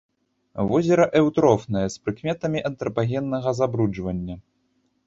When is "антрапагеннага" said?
2.71-3.49